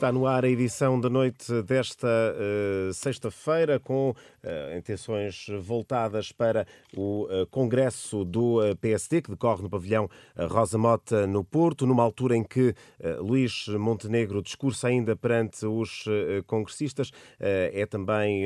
[0.00, 6.66] Está no ar a edição da noite desta uh, sexta-feira, com uh, intenções voltadas para
[6.96, 10.08] o uh, Congresso do PSD, que decorre no pavilhão
[10.48, 12.74] Rosa Mota, no Porto, numa altura em que
[13.18, 16.06] Luís Montenegro discursa ainda perante os
[16.46, 17.10] congressistas.
[17.38, 18.44] É também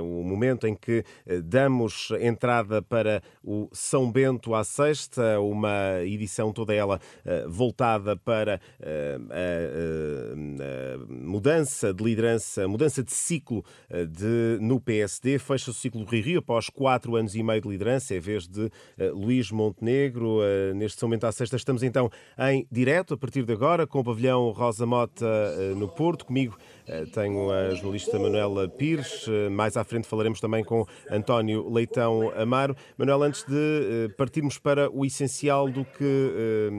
[0.00, 1.04] o momento em que
[1.44, 7.00] damos entrada para o São Bento à Sexta, uma edição toda ela
[7.46, 8.60] voltada para
[8.90, 10.63] a
[11.08, 15.38] mudança de liderança, mudança de ciclo eh, de, no PSD.
[15.38, 18.46] Fecha o ciclo do Rio Rio após quatro anos e meio de liderança, em vez
[18.46, 18.70] de uh,
[19.12, 20.38] Luís Montenegro.
[20.38, 24.04] Uh, neste momento à sexta estamos então em direto, a partir de agora, com o
[24.04, 25.24] pavilhão Rosa Mota
[25.76, 26.24] no Porto.
[26.24, 26.56] Comigo
[27.12, 29.26] tenho a jornalista Manuela Pires.
[29.50, 32.76] mais à frente falaremos também com António Leitão Amaro.
[32.98, 36.70] Manuel, antes de partirmos para o essencial do que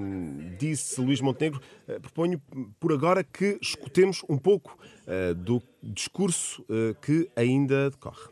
[0.57, 1.59] disse Luís Montenegro,
[2.02, 2.41] proponho
[2.79, 8.29] por agora que escutemos um pouco uh, do discurso uh, que ainda decorre.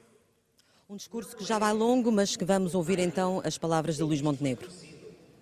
[0.89, 4.21] Um discurso que já vai longo, mas que vamos ouvir então as palavras de Luís
[4.21, 4.69] Montenegro.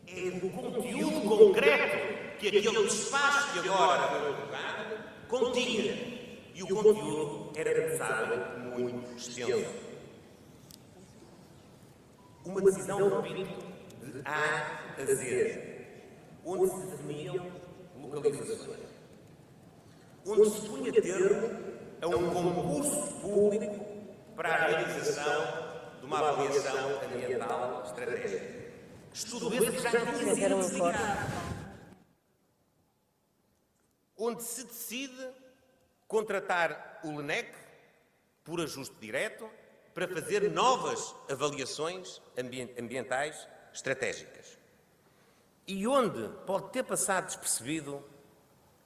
[0.07, 6.21] É o conteúdo concreto que aquele despacho que agora foi colocado continha.
[6.53, 9.71] E o conteúdo era pensado muito extenso.
[12.43, 13.65] Uma decisão, repito,
[14.03, 15.87] de A a Z,
[16.43, 17.51] onde se definiam
[17.95, 18.90] localizações
[20.25, 23.85] onde se punha termo a um concurso público
[24.35, 28.71] para a realização de uma avaliação ambiental estratégica.
[29.13, 31.51] Estudo esse que já tinha sido dedicado.
[34.17, 35.29] Onde se decide
[36.07, 37.53] contratar o LENEC
[38.43, 39.49] por ajuste direto
[39.93, 42.21] para fazer novas avaliações
[42.77, 44.57] ambientais estratégicas.
[45.67, 48.03] E onde pode ter passado despercebido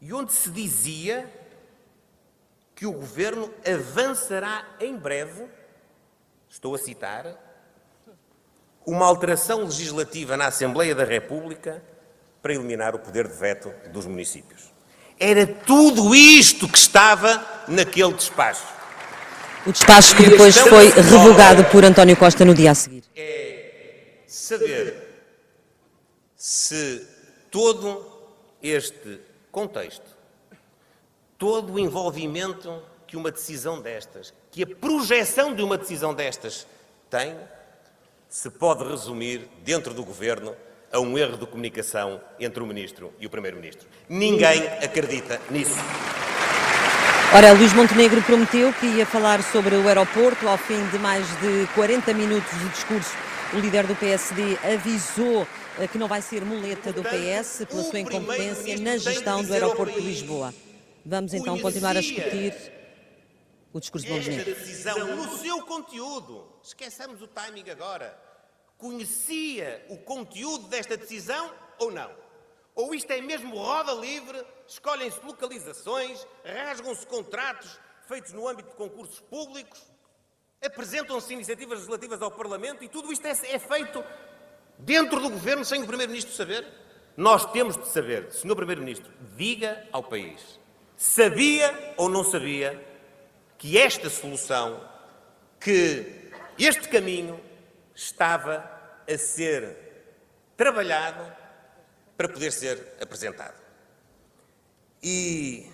[0.01, 1.31] e onde se dizia
[2.75, 5.45] que o governo avançará em breve,
[6.49, 7.25] estou a citar,
[8.85, 11.81] uma alteração legislativa na Assembleia da República
[12.41, 14.71] para eliminar o poder de veto dos municípios.
[15.19, 18.67] Era tudo isto que estava naquele despacho.
[19.65, 23.03] O despacho que depois foi revogado por António Costa no dia a seguir.
[23.15, 25.05] É saber
[26.35, 27.07] se
[27.49, 28.05] todo
[28.61, 29.19] este
[29.55, 30.03] contexto,
[31.37, 36.67] todo o envolvimento que uma decisão destas, que a projeção de uma decisão destas
[37.09, 37.33] tem,
[38.27, 40.53] se pode resumir, dentro do governo,
[40.91, 43.87] a um erro de comunicação entre o Ministro e o Primeiro-Ministro.
[44.09, 45.79] Ninguém acredita nisso.
[47.33, 50.49] Ora, Luís Montenegro prometeu que ia falar sobre o aeroporto.
[50.49, 53.15] Ao fim de mais de 40 minutos de discurso,
[53.53, 55.47] o líder do PSD avisou
[55.91, 60.07] que não vai ser muleta do PS pela sua incompetência na gestão do aeroporto de
[60.07, 60.53] Lisboa.
[61.05, 62.53] Vamos então continuar a discutir
[63.73, 64.51] o discurso de Montenegro.
[64.51, 68.17] Esta decisão no seu conteúdo, esqueçamos o timing agora,
[68.77, 72.09] conhecia o conteúdo desta decisão ou não?
[72.73, 77.77] Ou isto é mesmo roda livre, escolhem-se localizações, rasgam-se contratos
[78.07, 79.81] feitos no âmbito de concursos públicos,
[80.63, 84.03] apresentam-se iniciativas legislativas ao Parlamento e tudo isto é, é feito
[84.77, 86.65] dentro do governo sem o Primeiro-Ministro saber?
[87.17, 88.55] Nós temos de saber, Sr.
[88.55, 90.59] Primeiro-Ministro, diga ao país,
[90.97, 92.83] sabia ou não sabia
[93.57, 94.81] que esta solução,
[95.59, 97.39] que este caminho
[97.93, 98.69] estava
[99.09, 99.77] a ser
[100.57, 101.31] trabalhado
[102.17, 103.55] para poder ser apresentado.
[105.01, 105.69] E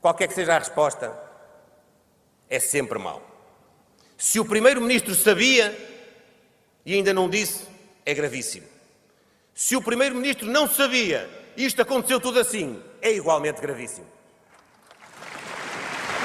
[0.00, 1.16] qualquer que seja a resposta,
[2.48, 3.26] é sempre mau.
[4.16, 5.76] Se o Primeiro-Ministro sabia
[6.84, 7.64] e ainda não disse,
[8.04, 8.66] é gravíssimo.
[9.54, 14.06] Se o Primeiro-Ministro não sabia e isto aconteceu tudo assim, é igualmente gravíssimo.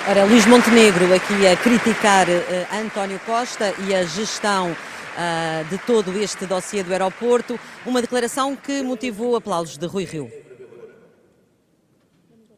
[0.10, 6.18] Ora, Luís Montenegro aqui a criticar uh, António Costa e a gestão uh, de todo
[6.18, 10.32] este dossiê do aeroporto, uma declaração que motivou aplausos de Rui Rio.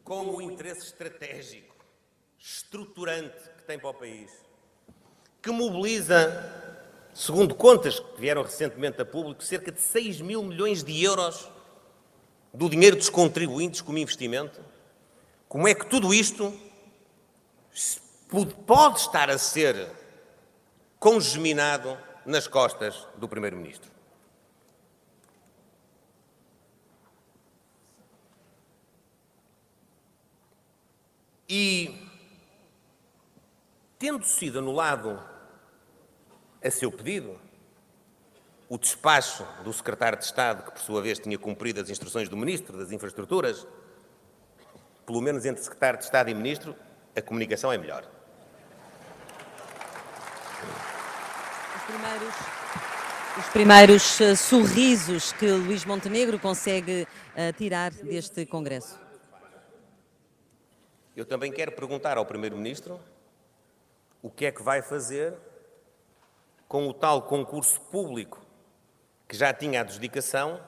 [0.04, 1.74] Como o interesse estratégico,
[2.38, 4.30] estruturante que tem para o país,
[5.42, 6.59] que mobiliza
[7.14, 11.48] segundo contas que vieram recentemente a público, cerca de 6 mil milhões de euros
[12.52, 14.60] do dinheiro dos contribuintes como investimento.
[15.48, 16.52] Como é que tudo isto
[18.66, 19.90] pode estar a ser
[20.98, 23.90] congeminado nas costas do Primeiro-Ministro?
[31.48, 32.08] E,
[33.98, 35.29] tendo sido anulado
[36.62, 37.38] a seu pedido.
[38.68, 42.36] O despacho do secretário de Estado, que por sua vez tinha cumprido as instruções do
[42.36, 43.66] Ministro das Infraestruturas,
[45.04, 46.76] pelo menos entre secretário de Estado e ministro,
[47.16, 48.04] a comunicação é melhor.
[51.76, 52.34] Os primeiros,
[53.38, 59.00] os primeiros uh, sorrisos que Luís Montenegro consegue uh, tirar deste Congresso.
[61.16, 63.00] Eu também quero perguntar ao Primeiro-Ministro
[64.22, 65.34] o que é que vai fazer
[66.70, 68.40] com o tal concurso público
[69.26, 70.60] que já tinha adjudicação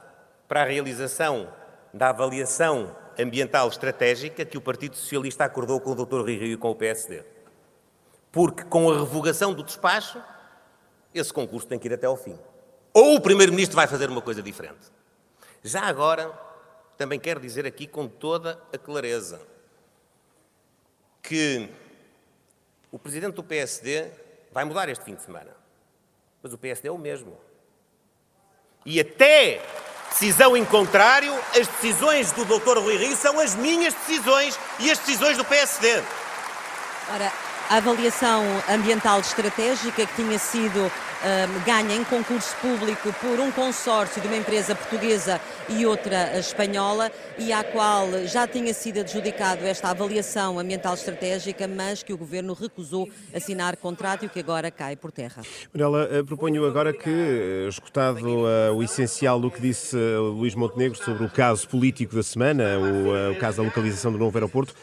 [0.49, 1.49] para a realização
[1.95, 6.23] da avaliação ambiental estratégica que o Partido Socialista acordou com o Dr.
[6.23, 7.23] Rui Rio e com o PSD.
[8.33, 10.21] Porque com a revogação do despacho,
[11.15, 12.37] esse concurso tem que ir até ao fim.
[12.93, 14.91] Ou o Primeiro-Ministro vai fazer uma coisa diferente.
[15.63, 16.37] Já agora,
[16.99, 19.41] também quero dizer aqui com toda a clareza
[21.23, 21.69] que
[22.91, 24.11] o Presidente do PSD
[24.51, 25.62] vai mudar este fim de semana.
[26.43, 27.39] Mas o PSD é o mesmo.
[28.85, 29.61] E até
[30.11, 32.79] decisão em contrário, as decisões do Dr.
[32.79, 36.03] Rui Rio são as minhas decisões e as decisões do PSD.
[37.13, 37.33] Ora,
[37.73, 40.93] a avaliação ambiental estratégica que tinha sido
[41.65, 47.53] ganha em concurso público por um consórcio de uma empresa portuguesa e outra espanhola e
[47.53, 53.09] à qual já tinha sido adjudicado esta avaliação ambiental estratégica, mas que o governo recusou
[53.33, 55.43] assinar contrato e que agora cai por terra.
[55.73, 60.55] Manuela, eh, proponho agora que, eh, escutado uh, o essencial do que disse uh, Luís
[60.55, 64.75] Montenegro sobre o caso político da semana, o, o caso da localização do novo aeroporto,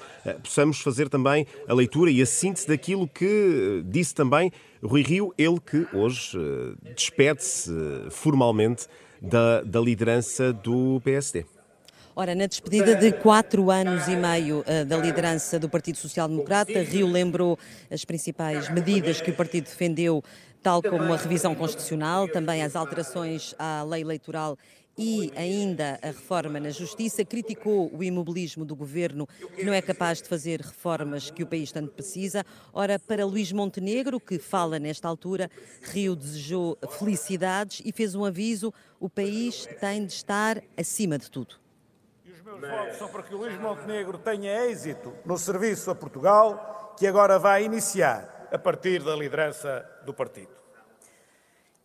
[0.44, 5.60] possamos fazer também a leitura e a síntese daquilo que disse também Rui Rio, ele
[5.60, 7.72] que hoje uh, despede-se
[8.10, 8.88] formalmente
[9.22, 11.46] da, da liderança do PSD.
[12.16, 16.81] Ora, na despedida de quatro anos e meio uh, da liderança do Partido Social Democrata,
[16.81, 17.60] Rio lembrou
[17.92, 20.24] as principais medidas que o partido defendeu,
[20.64, 24.58] tal como a revisão constitucional, também as alterações à lei eleitoral
[25.01, 29.25] e ainda a reforma na justiça, criticou o imobilismo do governo,
[29.56, 32.46] que não é capaz de fazer reformas que o país tanto precisa.
[32.74, 35.50] Ora, para Luís Montenegro, que fala nesta altura,
[35.84, 41.56] Rio desejou felicidades e fez um aviso: o país tem de estar acima de tudo.
[42.25, 45.96] E os meus votos são para que o Luís Montenegro tenha êxito no serviço a
[45.96, 50.51] Portugal, que agora vai iniciar a partir da liderança do partido.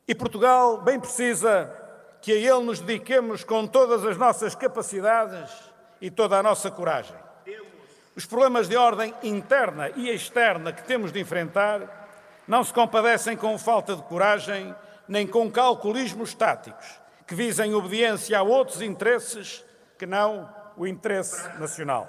[0.09, 1.84] E Portugal bem precisa
[2.25, 5.51] que a Ele nos dediquemos com todas as nossas capacidades
[6.01, 7.15] e toda a nossa coragem.
[8.17, 12.09] Os problemas de ordem interna e externa que temos de enfrentar
[12.49, 14.75] não se compadecem com falta de coragem
[15.07, 19.63] nem com calculismos táticos que visem obediência a outros interesses
[19.99, 20.49] que não
[20.79, 22.09] o interesse nacional.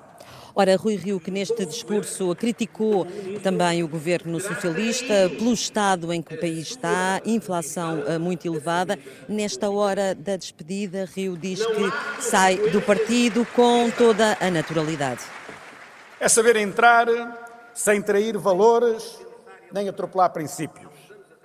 [0.58, 3.06] Ora, Rui Rio, que neste discurso criticou
[3.44, 8.98] também o governo socialista pelo estado em que o país está, inflação eh, muito elevada.
[9.28, 15.24] Nesta hora da despedida, Rio diz que sai do partido com toda a naturalidade.
[16.22, 17.06] É saber entrar
[17.74, 19.20] sem trair valores
[19.74, 20.90] nem atropelar princípios.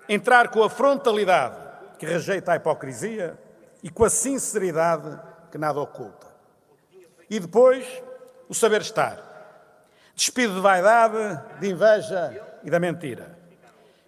[0.08, 1.56] Entrar com a frontalidade
[1.98, 3.36] que rejeita a hipocrisia
[3.82, 5.18] e com a sinceridade
[5.50, 6.28] que nada oculta.
[7.28, 7.84] E depois
[8.50, 9.16] o saber estar.
[10.12, 13.38] Despido de vaidade, de inveja e da mentira.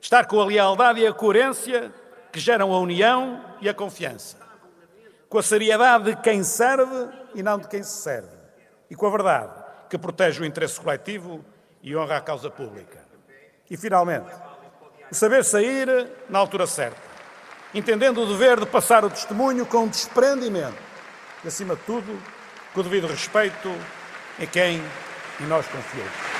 [0.00, 1.92] Estar com a lealdade e a coerência
[2.32, 4.36] que geram a união e a confiança.
[5.28, 8.36] Com a seriedade de quem serve e não de quem se serve.
[8.90, 9.52] E com a verdade
[9.88, 11.44] que protege o interesse coletivo
[11.80, 12.98] e honra a causa pública.
[13.70, 14.30] E, finalmente,
[15.08, 17.00] o saber sair na altura certa,
[17.72, 20.82] entendendo o dever de passar o testemunho com desprendimento
[21.44, 22.20] e, acima de tudo,
[22.74, 23.72] com o devido respeito
[24.38, 24.82] em quem
[25.40, 26.31] nós confiamos.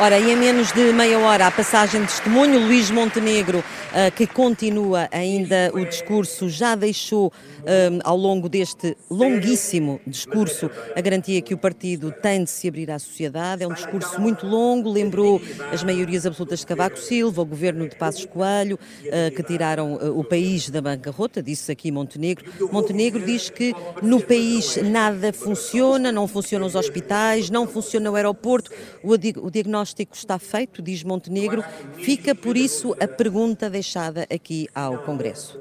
[0.00, 3.62] Ora, e em menos de meia hora a passagem de testemunho, Luís Montenegro,
[3.94, 7.30] eh, que continua ainda o discurso, já deixou
[7.64, 12.90] eh, ao longo deste longuíssimo discurso a garantia que o partido tem de se abrir
[12.90, 13.62] à sociedade.
[13.62, 17.94] É um discurso muito longo, lembrou as maiorias absolutas de Cavaco Silva, o governo de
[17.94, 22.50] Passos Coelho, eh, que tiraram o país da bancarrota, disse aqui Montenegro.
[22.72, 23.72] Montenegro diz que
[24.02, 28.70] no país nada funciona, não funcionam os hospitais, não funciona o aeroporto,
[29.02, 29.16] o
[29.50, 31.64] diagnóstico diagnóstico está feito, diz Montenegro,
[31.96, 35.60] fica por isso a pergunta deixada aqui ao Congresso.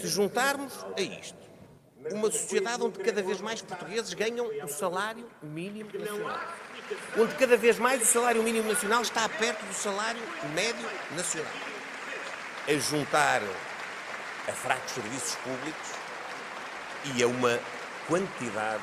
[0.00, 1.36] Se juntarmos a isto,
[2.10, 6.40] uma sociedade onde cada vez mais portugueses ganham o salário mínimo nacional,
[7.18, 10.22] onde cada vez mais o salário mínimo nacional está perto do salário
[10.54, 11.52] médio nacional,
[12.68, 13.42] a juntar
[14.46, 15.88] a fracos serviços públicos
[17.16, 17.58] e a uma
[18.06, 18.82] quantidade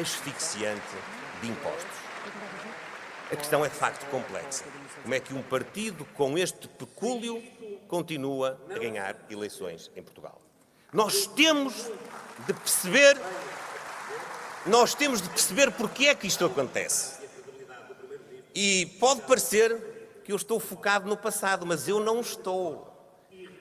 [0.00, 0.96] asfixiante
[1.40, 2.01] de impostos.
[3.32, 4.62] A questão é de facto complexa.
[5.02, 7.42] Como é que um partido com este pecúlio
[7.88, 10.38] continua a ganhar eleições em Portugal?
[10.92, 11.90] Nós temos
[12.46, 13.18] de perceber
[14.66, 17.20] nós temos de perceber porque é que isto acontece.
[18.54, 22.88] E pode parecer que eu estou focado no passado, mas eu não estou.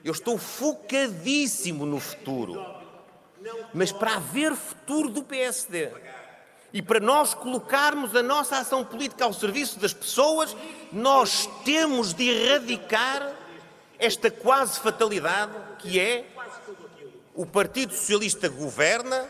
[0.04, 2.64] Eu estou focadíssimo no futuro.
[3.74, 5.92] Mas para haver futuro do PSD
[6.74, 10.56] e para nós colocarmos a nossa ação política ao serviço das pessoas,
[10.92, 13.32] nós temos de erradicar
[14.00, 16.26] esta quase fatalidade que é
[17.36, 19.28] o Partido Socialista governa,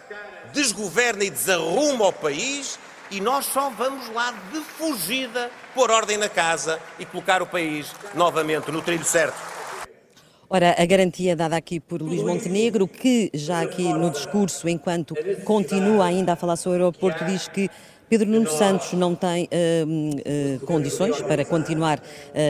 [0.54, 2.80] desgoverna e desarruma o país
[3.10, 7.94] e nós só vamos lá de fugida pôr ordem na casa e colocar o país
[8.14, 9.51] novamente no trilho certo.
[10.54, 15.16] Ora, a garantia dada aqui por Luís Montenegro, que já aqui no discurso, enquanto
[15.46, 17.70] continua ainda a falar sobre o aeroporto, diz que
[18.12, 22.02] Pedro Nuno Santos não tem uh, uh, condições para continuar uh,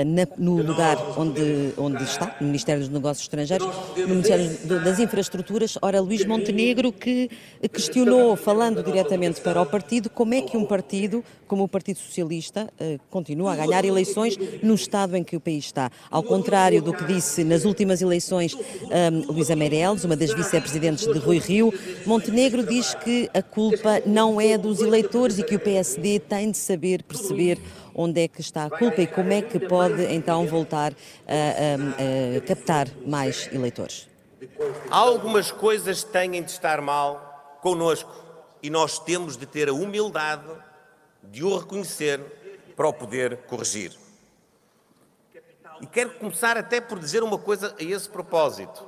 [0.08, 4.50] na, no lugar onde, onde está, no Ministério dos Negócios Estrangeiros, no Ministério
[4.84, 5.78] das Infraestruturas.
[5.80, 7.30] Ora, Luís Montenegro que
[7.72, 12.72] questionou, falando diretamente para o partido, como é que um partido como o Partido Socialista
[13.10, 15.92] continua a ganhar eleições no estado em que o país está.
[16.10, 21.20] Ao contrário do que disse nas últimas eleições um, Luísa Meireles, uma das vice-presidentes de
[21.20, 21.74] Rui Rio,
[22.06, 26.58] Montenegro diz que a culpa não é dos eleitores e que o PSD tem de
[26.58, 27.60] saber perceber
[27.94, 30.94] onde é que está a culpa e como é que pode então voltar
[31.28, 34.08] a, a, a captar mais eleitores.
[34.90, 38.12] Algumas coisas têm de estar mal connosco
[38.62, 40.50] e nós temos de ter a humildade
[41.24, 42.20] de o reconhecer
[42.76, 43.96] para o poder corrigir.
[45.82, 48.86] E quero começar até por dizer uma coisa a esse propósito.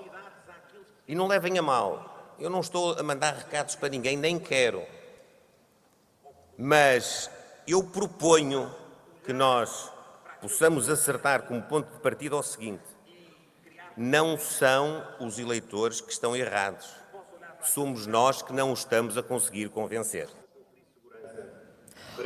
[1.08, 2.36] E não levem a mal.
[2.40, 4.84] Eu não estou a mandar recados para ninguém, nem quero.
[6.58, 7.30] Mas
[7.68, 8.74] eu proponho
[9.26, 9.90] que nós
[10.42, 12.84] possamos acertar como ponto de partida ao seguinte:
[13.98, 16.88] não são os eleitores que estão errados,
[17.62, 20.28] somos nós que não estamos a conseguir convencer.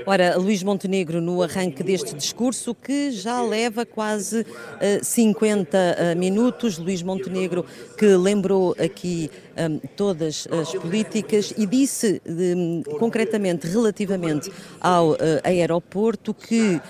[0.05, 4.45] Ora, Luís Montenegro, no arranque deste discurso, que já leva quase uh,
[4.81, 7.65] eh, 50 uh, minutos, Luís Montenegro,
[7.97, 16.33] que lembrou aqui um, todas as políticas e disse de, concretamente relativamente ao uh, aeroporto
[16.33, 16.81] que uh,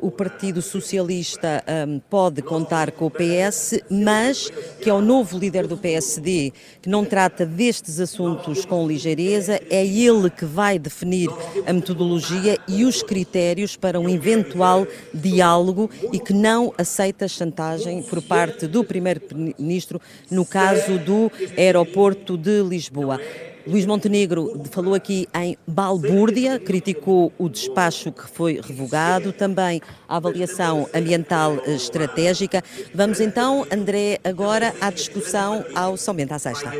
[0.00, 5.66] o Partido Socialista um, pode contar com o PS, mas que é o novo líder
[5.66, 11.30] do PSD que não trata destes assuntos com ligeireza, é ele que vai definir
[11.66, 18.22] a metodologia e os critérios para um eventual diálogo e que não aceita chantagem por
[18.22, 23.18] parte do Primeiro-Ministro no caso do aeroporto Porto de Lisboa.
[23.66, 30.86] Luís Montenegro falou aqui em balbúrdia, criticou o despacho que foi revogado, também a avaliação
[30.94, 32.62] ambiental estratégica.
[32.94, 36.70] Vamos então, André, agora à discussão ao São Bento à Sexta.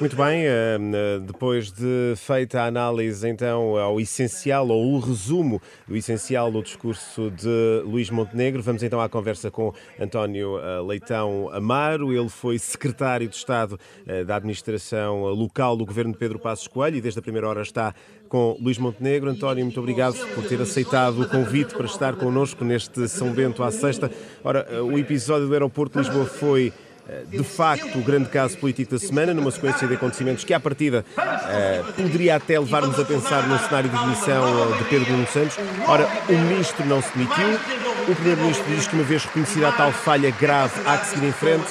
[0.00, 0.78] Muito bem, eh,
[1.24, 7.30] depois de feita a análise então ao essencial ou o resumo do essencial do discurso
[7.30, 12.12] de Luís Montenegro, vamos então à conversa com António eh, Leitão Amaro.
[12.12, 16.96] Ele foi secretário de Estado eh, da Administração Local do Governo de Pedro Passos Coelho
[16.96, 17.94] e desde a primeira hora está
[18.30, 19.28] com Luís Montenegro.
[19.28, 23.70] António, muito obrigado por ter aceitado o convite para estar connosco neste São Bento à
[23.70, 24.10] sexta.
[24.42, 26.72] Ora, o episódio do aeroporto de Lisboa foi
[27.06, 30.60] eh, de facto o grande caso político da semana, numa sequência de acontecimentos que, à
[30.60, 35.58] partida, uh, poderia até levar-nos a pensar num cenário de demissão de Pedro Nuno Santos.
[35.86, 37.60] Ora, o ministro não se demitiu,
[38.08, 41.32] o Primeiro-Ministro diz que, uma vez reconhecida a tal falha grave, há que seguir em
[41.32, 41.66] frente.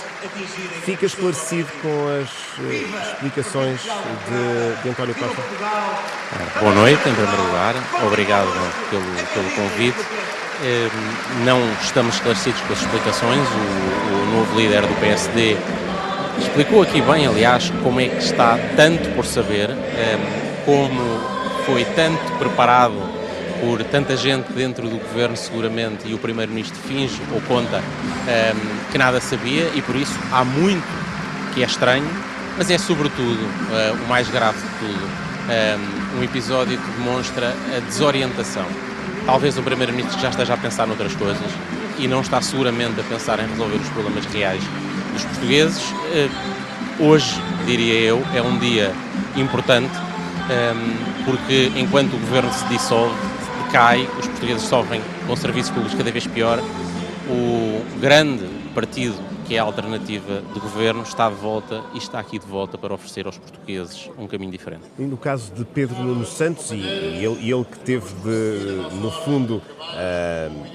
[0.84, 5.42] Fica esclarecido com as uh, explicações de, de, António Costa?
[6.60, 7.76] Boa noite, em primeiro lugar.
[8.06, 8.48] Obrigado
[8.90, 10.00] pelo, pelo convite.
[10.64, 10.90] Eh,
[11.44, 13.48] não estamos esclarecidos com as explicações.
[13.50, 15.58] O, o novo líder do PSD
[16.40, 20.18] explicou aqui bem, aliás, como é que está tanto por saber, eh,
[20.66, 21.20] como
[21.66, 22.96] foi tanto preparado
[23.64, 28.58] por tanta gente dentro do governo, seguramente, e o primeiro-ministro finge ou conta um, ehm,
[28.92, 30.84] que nada sabia, e por isso há muito
[31.54, 32.08] que é estranho,
[32.58, 35.04] mas é sobretudo uh, o mais grave de tudo.
[35.04, 38.66] Um, ehm, um episódio que demonstra a desorientação.
[39.26, 41.52] Talvez o primeiro-ministro já esteja a pensar noutras coisas
[41.98, 44.62] e não está seguramente a pensar em resolver os problemas reais
[45.14, 45.82] dos portugueses.
[45.82, 46.30] Uh,
[47.00, 48.92] hoje, diria eu, é um dia
[49.38, 53.16] importante um, ehm, porque enquanto o governo se dissolve,
[53.74, 56.60] cai, os portugueses sofrem com serviços públicos cada vez pior.
[57.28, 59.16] O grande partido
[59.48, 62.94] que é a alternativa de governo está de volta e está aqui de volta para
[62.94, 64.84] oferecer aos portugueses um caminho diferente.
[65.00, 69.10] E no caso de Pedro Nuno Santos, e, e ele, ele, que teve de, no
[69.10, 70.66] fundo, uh,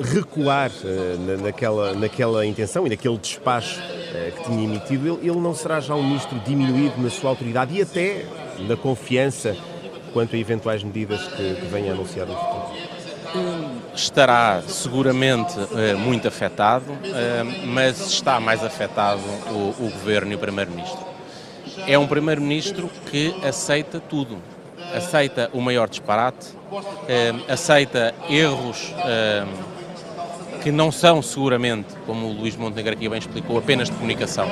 [0.00, 5.54] recuar uh, naquela, naquela intenção e naquele despacho uh, que tinha emitido, ele, ele não
[5.54, 8.24] será já um ministro diminuído na sua autoridade e até
[8.68, 9.56] na confiança
[10.12, 13.00] quanto a eventuais medidas que, que venha a anunciar no futuro?
[13.94, 20.38] Estará seguramente uh, muito afetado, uh, mas está mais afetado o, o Governo e o
[20.38, 20.98] Primeiro-Ministro.
[21.86, 24.38] É um Primeiro-Ministro que aceita tudo.
[24.94, 28.92] Aceita o maior disparate, uh, aceita erros
[30.62, 34.50] que não são seguramente, como o Luís Montenegro aqui bem explicou, apenas de comunicação.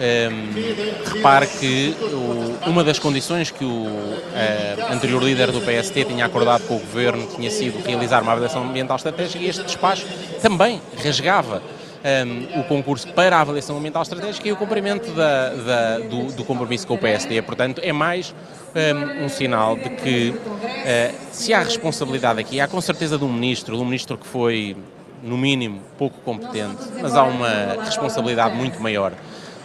[0.00, 6.24] Um, repare que o, uma das condições que o uh, anterior líder do PST tinha
[6.24, 10.06] acordado com o governo tinha sido realizar uma avaliação ambiental estratégica e este despacho
[10.40, 11.62] também rasgava
[12.02, 16.44] um, o concurso para a avaliação ambiental estratégica e o cumprimento da, da, do, do,
[16.44, 17.40] compromisso com o PSD.
[17.42, 18.34] Portanto, é mais
[18.74, 23.32] um, um sinal de que uh, se há responsabilidade aqui, há com certeza de um
[23.32, 24.76] ministro, de um ministro que foi
[25.22, 29.12] no mínimo, pouco competente, mas há uma responsabilidade muito maior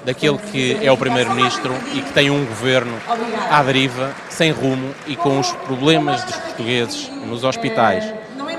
[0.08, 2.98] daquele que é o Primeiro-Ministro e que tem um governo
[3.52, 8.06] à deriva, sem rumo e com os problemas dos portugueses nos hospitais,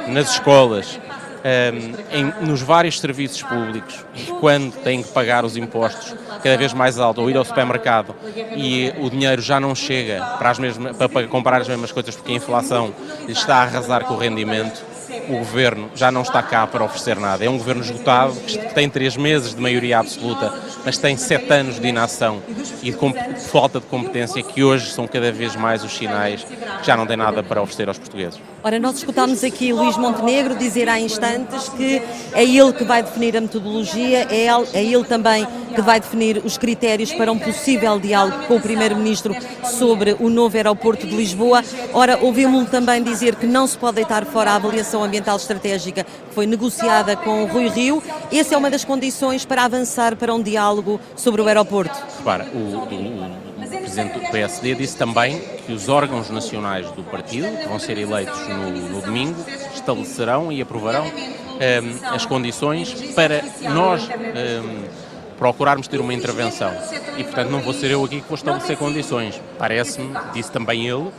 [0.09, 1.01] nas escolas,
[1.39, 4.05] um, em, nos vários serviços públicos.
[4.15, 8.15] E quando têm que pagar os impostos cada vez mais alto ou ir ao supermercado
[8.55, 12.33] e o dinheiro já não chega para, as mesmas, para comprar as mesmas coisas porque
[12.33, 12.93] a inflação
[13.27, 14.85] está a arrasar com o rendimento,
[15.29, 17.45] o governo já não está cá para oferecer nada.
[17.45, 20.53] É um governo esgotado, que tem três meses de maioria absoluta,
[20.85, 22.43] mas tem sete anos de inação
[22.83, 26.97] e de falta de competência que hoje são cada vez mais os sinais que já
[26.97, 28.41] não tem nada para oferecer aos portugueses.
[28.63, 33.37] Ora, nós escutámos aqui Luís Montenegro dizer há instantes que é ele que vai definir
[33.37, 37.99] a metodologia, é ele, é ele também que vai definir os critérios para um possível
[37.99, 39.35] diálogo com o Primeiro-Ministro
[39.65, 41.63] sobre o novo aeroporto de Lisboa.
[41.93, 46.35] Ora, ouvimos-lo também dizer que não se pode deitar fora a avaliação ambiental estratégica que
[46.35, 48.03] foi negociada com o Rui Rio.
[48.33, 51.97] Essa é uma das condições para avançar para um diálogo sobre o aeroporto.
[52.19, 57.49] Repara, o, o, o Presidente do PSD disse também que os órgãos nacionais do partido,
[57.57, 59.45] que vão ser eleitos no, no domingo,
[59.75, 65.08] estabelecerão e aprovarão um, ehm, as condições para nós um, ehm,
[65.39, 66.73] procurarmos ter uma intervenção.
[67.17, 69.41] E, portanto, não vou ser eu aqui que vou estabelecer condições.
[69.59, 71.11] Parece-me, disse também ele,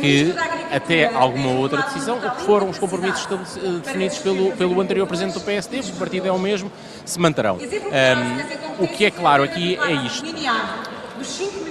[0.00, 0.34] que
[0.74, 3.26] até alguma outra decisão, o que foram os compromissos
[3.82, 6.70] definidos pelo, pelo anterior Presidente do PSD, o partido é o mesmo,
[7.04, 7.56] se manterão.
[7.56, 10.26] Um, o que é claro aqui é isto.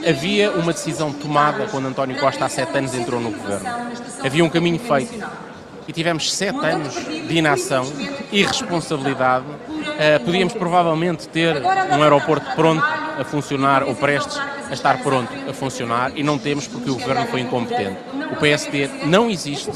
[0.08, 3.70] Havia uma decisão tomada quando António Costa há sete anos entrou no governo.
[4.24, 5.47] Havia um caminho feito.
[5.88, 7.86] E tivemos sete anos de inação,
[8.32, 9.46] irresponsabilidade.
[9.46, 14.38] Uh, podíamos provavelmente ter um aeroporto pronto a funcionar ou prestes
[14.70, 17.98] a estar pronto a funcionar e não temos porque o governo foi incompetente.
[18.32, 19.72] O PSD não existe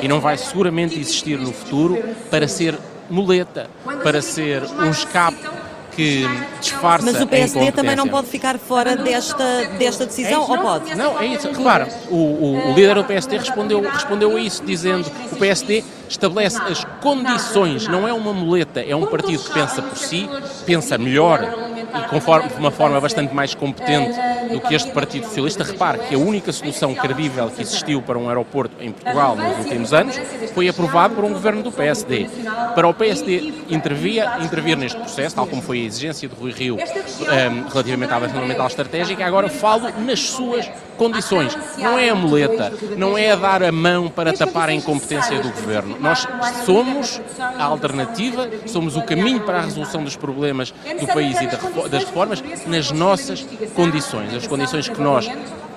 [0.00, 1.98] e não vai seguramente existir no futuro
[2.30, 2.78] para ser
[3.10, 3.68] muleta,
[4.02, 5.36] para ser um escape
[5.96, 6.28] que
[6.60, 10.94] disfarça Mas o PSD também não pode ficar fora desta, desta decisão, é ou pode?
[10.94, 11.50] Não, é isso.
[11.50, 15.82] Repara, o, o, o, líder do PSD respondeu, respondeu a isso, dizendo que o PSD
[16.08, 20.28] estabelece as condições, não é uma muleta, é um partido que pensa por si,
[20.66, 21.65] pensa melhor
[22.08, 24.18] conforme, de uma forma bastante mais competente
[24.52, 25.64] do que este Partido Socialista.
[25.64, 29.92] Repare que a única solução credível que existiu para um aeroporto em Portugal nos últimos
[29.92, 30.16] anos
[30.54, 32.28] foi aprovado por um governo do PSD.
[32.74, 36.76] Para o PSD intervia, intervir neste processo, tal como foi a exigência de Rui Rio
[36.76, 41.56] um, ehm, relativamente à Ação Ambiental Estratégica, agora falo nas suas condições.
[41.78, 45.50] Não é a muleta, não é a dar a mão para tapar a incompetência do
[45.50, 45.96] governo.
[46.00, 46.26] Nós
[46.64, 51.46] somos a alternativa, somos o caminho para a resolução dos problemas do país e
[51.88, 55.28] das reformas nas nossas condições, as condições que nós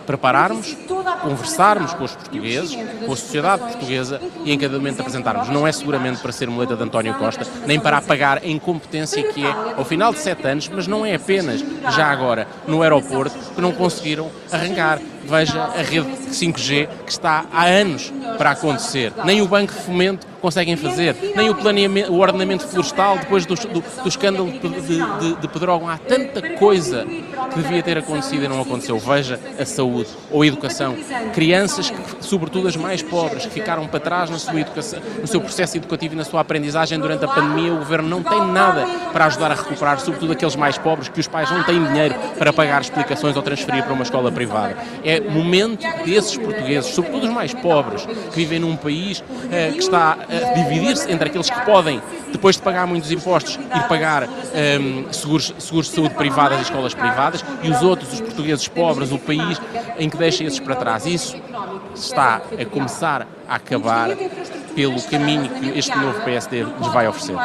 [0.10, 0.76] prepararmos,
[1.22, 5.50] conversarmos com os portugueses, com a sociedade portuguesa e em cada momento apresentarmos.
[5.50, 9.46] Não é seguramente para ser muleta de António Costa, nem para apagar a incompetência que
[9.46, 11.64] é ao final de sete anos, mas não é apenas
[11.96, 15.00] já agora no aeroporto que não conseguiram arrancar.
[15.26, 19.14] Veja a rede 5G que está há anos para acontecer.
[19.26, 23.54] Nem o Banco de Fomento conseguem fazer, nem o, planeamento, o ordenamento florestal depois do,
[23.54, 25.88] do, do escândalo de, de, de Pedrógão.
[25.88, 27.06] Há tanta coisa
[27.54, 28.98] que devia ter acontecido e não aconteceu.
[29.00, 30.96] Veja a saúde ou a educação.
[31.34, 35.42] Crianças, que, sobretudo as mais pobres, que ficaram para trás na sua educação, no seu
[35.42, 39.26] processo educativo e na sua aprendizagem durante a pandemia, o governo não tem nada para
[39.26, 42.82] ajudar a recuperar, sobretudo aqueles mais pobres que os pais não têm dinheiro para pagar
[42.82, 44.78] explicações ou transferir para uma escola privada.
[45.04, 50.18] É momento desses portugueses, sobretudo os mais pobres, que vivem num país eh, que está
[50.56, 55.90] dividir-se entre aqueles que podem, depois de pagar muitos impostos, ir pagar um, seguros, seguros
[55.90, 57.29] de saúde privadas e escolas privadas,
[57.64, 59.60] e os outros, os portugueses pobres, o país
[59.98, 61.06] em que deixa esses para trás.
[61.06, 61.36] Isso
[61.96, 64.10] está a começar a acabar
[64.76, 67.36] pelo caminho que este novo PSD nos vai oferecer.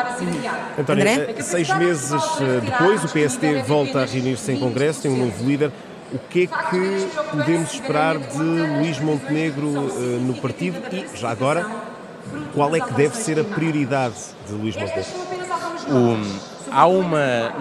[0.78, 1.34] António, André?
[1.40, 5.72] seis meses eh, depois, o PSD volta a reunir-se em Congresso, tem um novo líder.
[6.12, 11.66] O que é que podemos esperar de Luís Montenegro uh, no partido e, já agora,
[12.54, 14.14] qual é que deve ser a prioridade
[14.46, 16.53] de Luís Montenegro?
[16.74, 17.54] Há uma,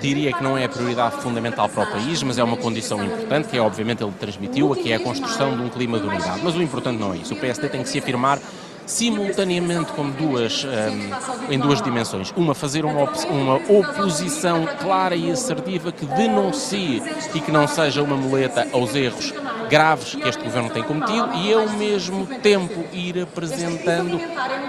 [0.00, 3.48] diria que não é a prioridade fundamental para o país, mas é uma condição importante,
[3.48, 6.40] que é obviamente ele transmitiu, que é a construção de um clima de unidade.
[6.42, 7.34] Mas o importante não é isso.
[7.34, 8.38] O PSD tem que se afirmar
[8.86, 12.32] simultaneamente como duas, um, em duas dimensões.
[12.36, 17.02] Uma, fazer uma, op uma oposição clara e assertiva que denuncie
[17.34, 19.32] e que não seja uma muleta aos erros
[19.68, 24.20] graves que este governo tem cometido e, ao mesmo tempo, ir apresentando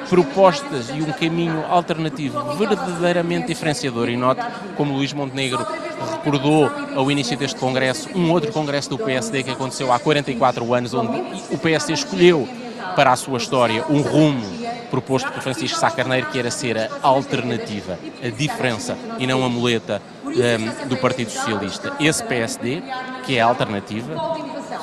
[0.10, 4.10] propostas e um caminho alternativo verdadeiramente diferenciador.
[4.10, 4.42] E note
[4.76, 5.66] como Luís Montenegro
[6.12, 10.94] recordou ao início deste Congresso um outro Congresso do PSD que aconteceu há 44 anos,
[10.94, 12.48] onde o PSD escolheu
[12.96, 14.65] para a sua história um rumo
[14.96, 19.50] proposto por Francisco Sá Carneiro, que era ser a alternativa, a diferença e não a
[19.50, 21.94] muleta um, do Partido Socialista.
[22.00, 22.82] Esse PSD,
[23.26, 24.16] que é a alternativa,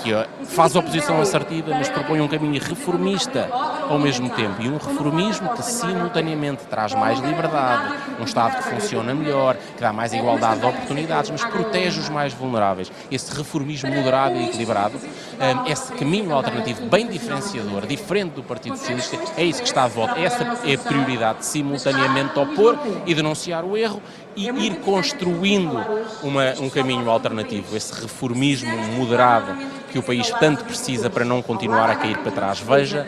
[0.02, 3.48] que faz oposição assertiva, mas propõe um caminho reformista
[3.92, 4.60] ao mesmo tempo.
[4.60, 9.92] E um reformismo que simultaneamente traz mais liberdade, um Estado que funciona melhor, que dá
[9.92, 12.90] mais igualdade de oportunidades, mas protege os mais vulneráveis.
[13.10, 19.18] Esse reformismo moderado e equilibrado, hum, esse caminho alternativo bem diferenciador, diferente do Partido Socialista,
[19.36, 20.18] é isso que está de volta.
[20.18, 24.02] Essa é a prioridade, simultaneamente opor e denunciar o erro
[24.34, 25.78] e ir construindo
[26.22, 29.54] uma, um caminho alternativo, esse reformismo moderado
[29.90, 32.60] que o país tanto precisa para não continuar a cair para trás.
[32.60, 33.06] Veja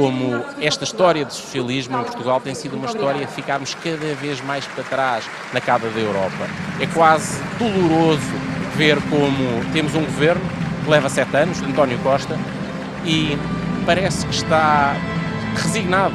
[0.00, 4.40] como esta história de socialismo em Portugal tem sido uma história de ficarmos cada vez
[4.40, 6.48] mais para trás na cauda da Europa.
[6.80, 8.22] É quase doloroso
[8.76, 10.40] ver como temos um governo
[10.82, 12.38] que leva sete anos, António Costa,
[13.04, 13.36] e
[13.84, 14.96] parece que está
[15.54, 16.14] resignado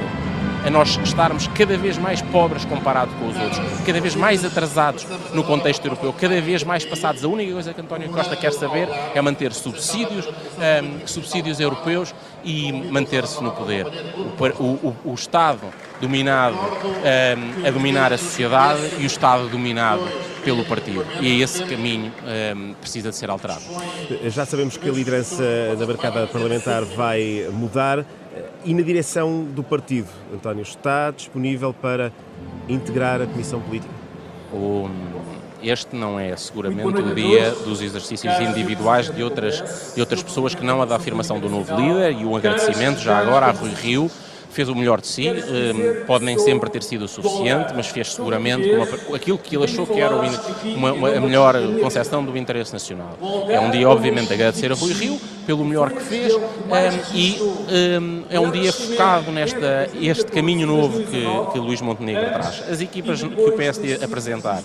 [0.66, 5.06] a nós estarmos cada vez mais pobres comparado com os outros, cada vez mais atrasados
[5.34, 7.24] no contexto europeu, cada vez mais passados.
[7.24, 12.72] A única coisa que António Costa quer saber é manter subsídios, um, subsídios europeus e
[12.72, 13.86] manter-se no poder.
[14.60, 15.68] O, o, o Estado
[16.02, 20.04] dominado um, a dominar a sociedade e o Estado dominado
[20.44, 21.06] pelo partido.
[21.22, 22.14] E é esse caminho
[22.56, 23.64] um, precisa de ser alterado.
[24.28, 25.44] Já sabemos que a liderança
[25.78, 28.06] da bancada parlamentar vai mudar.
[28.66, 32.12] E na direção do partido, António, está disponível para
[32.68, 33.94] integrar a Comissão Política?
[34.52, 34.90] O,
[35.62, 40.66] este não é seguramente o dia dos exercícios individuais de outras, de outras pessoas que
[40.66, 44.10] não a da afirmação do novo líder e um agradecimento já agora a Rui Rio
[44.56, 48.14] fez o melhor de si, um, pode nem sempre ter sido o suficiente, mas fez
[48.14, 52.72] seguramente uma, aquilo que ele achou que era uma, uma, a melhor concepção do interesse
[52.72, 53.18] nacional.
[53.50, 56.40] É um dia, obviamente, de agradecer a Rui Rio pelo melhor que fez um,
[57.14, 62.64] e um, é um dia focado nesta este caminho novo que, que Luís Montenegro traz.
[62.70, 64.64] As equipas que o PSD apresentar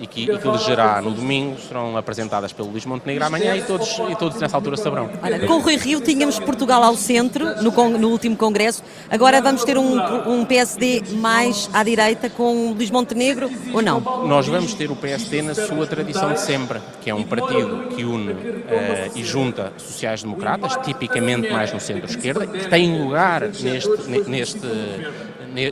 [0.00, 3.98] e que, e que elegerá no domingo serão apresentadas pelo Luís Montenegro amanhã e todos,
[4.10, 5.10] e todos nessa altura saberão.
[5.22, 8.65] Olha, com o Rui Rio tínhamos Portugal ao centro no, no último congresso
[9.10, 9.98] Agora vamos ter um,
[10.28, 14.00] um PSD mais à direita com Luís Montenegro ou não?
[14.26, 18.04] Nós vamos ter o PSD na sua tradição de sempre, que é um partido que
[18.04, 24.66] une uh, e junta sociais-democratas, tipicamente mais no centro-esquerda, que tem lugar neste, neste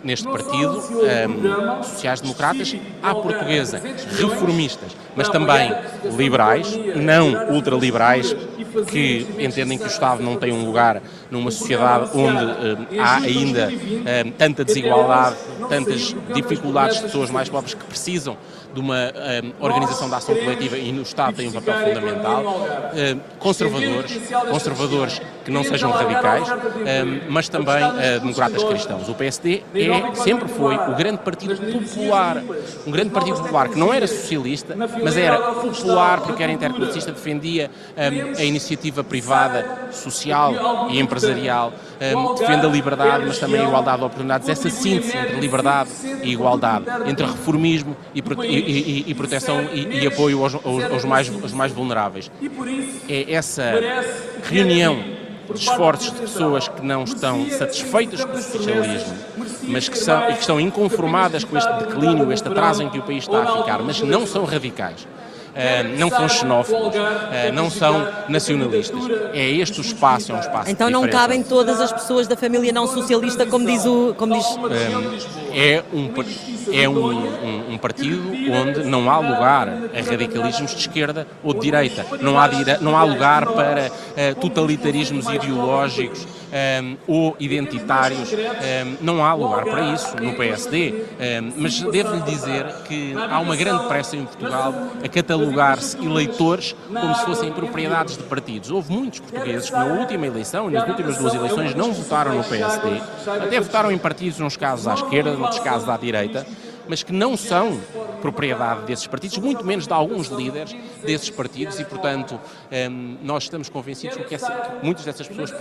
[0.03, 3.83] neste partido, um, ehm, sociais-democratas, à portuguesa,
[4.19, 5.71] reformistas, mas também
[6.17, 8.35] liberais, não ultraliberais,
[8.87, 11.01] que entendem que o Estado não tem um lugar
[11.35, 15.37] numa sociedade onde uh, há ainda uh, tanta desigualdade,
[15.69, 18.37] tantas dificuldades de pessoas mais pobres que precisam
[18.75, 22.43] de uma um, organização da ação coletiva e no Estado tem um papel fundamental.
[22.45, 24.21] Uh, conservadores,
[24.51, 29.09] conservadores que não sejam radicais, um, mas também uh, democratas cristãos.
[29.09, 32.43] O PSD é, sempre foi o grande partido popular,
[32.87, 37.71] um grande partido popular que não era socialista, mas era popular porque era interclassista, defendia
[37.97, 41.24] um, a iniciativa privada, social e empresarial,
[42.39, 44.49] defende a liberdade, mas também a igualdade de oportunidades.
[44.49, 45.91] Essa síntese entre liberdade
[46.23, 51.33] e igualdade, entre reformismo e, e e, e, proteção e, apoio aos, aos, aos, mais,
[51.43, 52.31] aos mais vulneráveis.
[53.09, 53.75] É essa
[54.43, 55.03] reunião
[55.53, 59.15] de esforços de pessoas que não estão satisfeitas com o socialismo,
[59.69, 63.25] mas que são, que estão inconformadas com este declínio, este atraso em que o país
[63.25, 65.07] está a ficar, mas não são radicais
[65.99, 66.95] não são xenófobos,
[67.33, 69.01] eh, não são nacionalistas.
[69.33, 72.73] É este o espaço, é um espaço Então não cabem todas as pessoas da família
[72.73, 74.15] não socialista, como diz o...
[74.15, 74.47] Como diz...
[75.53, 76.13] Eh, é um,
[76.73, 81.61] é um, um, um, partido onde não há lugar a radicalismos de esquerda ou de
[81.61, 83.91] direita, não há, não há lugar para
[84.41, 90.93] totalitarismos ideológicos um, ou identitários, um, não há lugar para isso no PSD.
[90.93, 97.15] Um, mas devo-lhe dizer que há uma grande pressa em Portugal a catalogar-se eleitores como
[97.15, 98.71] se fossem propriedades de partidos.
[98.71, 103.01] Houve muitos portugueses que na última eleição, nas últimas duas eleições, não votaram no PSD,
[103.27, 106.47] até votaram em partidos, uns casos à esquerda, noutros casos à direita,
[106.89, 107.81] mas que não são
[108.21, 112.41] propriedade desses partidos, muito menos de alguns líderes desses partidos e, portanto,
[112.91, 114.37] hum, nós estamos convencidos que,
[114.83, 115.53] muitas dessas pessoas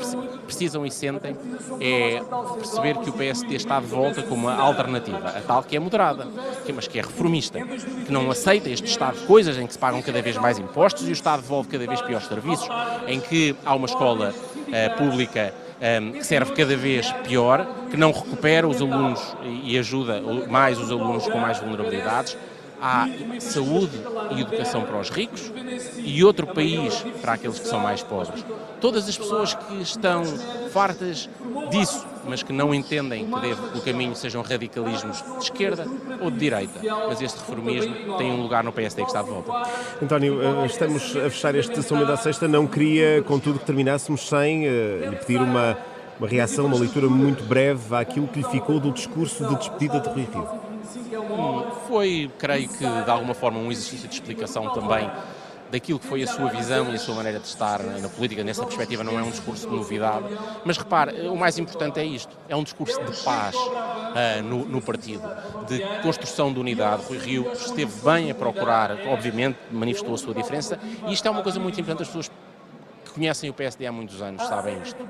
[0.45, 1.35] precisam e sentem
[1.79, 2.21] é
[2.55, 6.27] perceber que o PSD está de volta como uma alternativa, a tal que é moderada,
[6.73, 7.59] mas que é reformista,
[8.05, 11.07] que não aceita este estado de coisas em que se pagam cada vez mais impostos
[11.07, 12.67] e o Estado devolve cada vez piores serviços,
[13.07, 15.72] em que há uma escola uh, pública um,
[16.13, 21.27] que serve cada vez pior, que não recupera os alunos e ajuda mais os alunos
[21.27, 22.37] com mais vulnerabilidades.
[22.81, 23.07] Há
[23.39, 23.97] saúde
[24.31, 25.51] e educação para os ricos
[25.97, 28.45] e outro país para aqueles que são mais pobres.
[28.81, 30.23] Todas as pessoas que estão
[30.71, 31.29] fartas
[31.69, 35.85] disso, mas que não entendem que, deve, que o caminho sejam radicalismos de esquerda
[36.21, 36.79] ou de direita.
[37.07, 39.69] Mas este reformismo tem um lugar no PSD que está de volta.
[40.01, 42.47] António, eh, estamos a fechar este São da Sexta.
[42.47, 45.77] Não queria, contudo, que terminássemos sem uh, lhe pedir uma,
[46.19, 50.09] uma reação, uma leitura muito breve àquilo que lhe ficou do discurso de despedida de
[50.09, 50.73] Rui Rio.
[51.13, 55.09] Hum, foi, creio que, de alguma forma, um exercício de explicação também
[55.73, 58.43] daquilo que foi a sua visão e a sua maneira de estar na política.
[58.43, 60.25] Nessa perspectiva, não é um discurso de novidade.
[60.63, 64.79] Mas repare, o mais importante é isto: é um discurso de paz uh, no, no,
[64.79, 65.27] partido,
[65.67, 67.03] de construção de unidade.
[67.07, 71.41] Rui Rio esteve bem a procurar, obviamente, manifestou a sua diferença, e isto é uma
[71.41, 72.03] coisa muito importante.
[72.03, 72.29] As pessoas
[73.13, 75.07] conhecem o PSD há muitos anos sabem isto.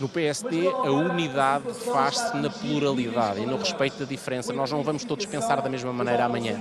[0.00, 4.52] No PSD, a unidade faz-se na pluralidade e no respeito da diferença.
[4.52, 6.60] Nós não vamos todos pensar da mesma maneira amanhã.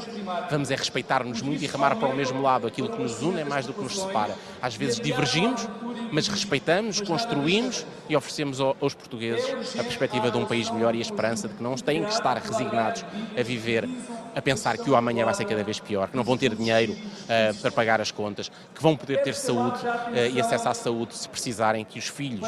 [0.50, 2.68] Vamos é respeitar-nos muito e remar para o mesmo lado.
[2.68, 4.36] Aquilo que nos une é mais do que nos separa.
[4.62, 5.68] Às vezes divergimos,
[6.12, 11.02] mas respeitamos, construímos e oferecemos aos portugueses a perspectiva de um país melhor e a
[11.02, 13.04] esperança de que não têm que estar resignados
[13.38, 13.88] a viver
[14.36, 16.92] a pensar que o amanhã vai ser cada vez pior, que não vão ter dinheiro
[16.92, 21.16] uh, para pagar as contas, que vão poder ter saúde uh, e acesso à saúde
[21.16, 22.48] se precisarem, que os filhos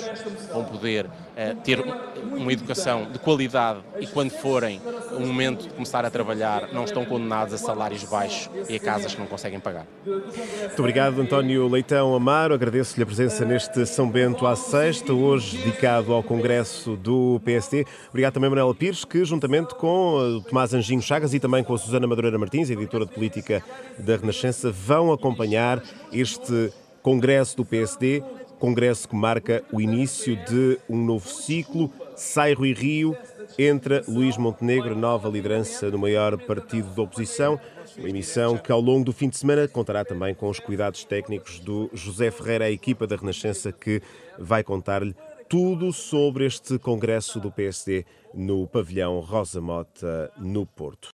[0.51, 6.05] vão poder uh, ter uma educação de qualidade e quando forem o momento de começar
[6.05, 9.85] a trabalhar não estão condenados a salários baixos e a casas que não conseguem pagar.
[10.05, 12.53] Muito obrigado, António Leitão Amaro.
[12.53, 17.85] Agradeço-lhe a presença neste São Bento à Sexta, hoje dedicado ao Congresso do PSD.
[18.09, 22.07] Obrigado também, Manuela Pires, que juntamente com Tomás Anjinho Chagas e também com a Susana
[22.07, 23.63] Madureira Martins, editora de política
[23.97, 26.71] da Renascença, vão acompanhar este
[27.07, 28.21] Congresso do PSD,
[28.59, 31.89] congresso que marca o início de um novo ciclo.
[32.17, 33.15] Sai Rui Rio,
[33.57, 37.57] entra Luís Montenegro, nova liderança no maior partido da oposição.
[37.97, 41.59] Uma emissão que ao longo do fim de semana contará também com os cuidados técnicos
[41.59, 44.01] do José Ferreira, a equipa da Renascença que
[44.37, 45.15] vai contar-lhe
[45.47, 51.05] tudo sobre este congresso do PSD no pavilhão Rosa Mota, no Porto.